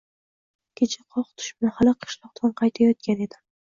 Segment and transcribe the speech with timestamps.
[0.79, 3.45] Kecha qoq tush mahali qishloqdan qaytayotgan edim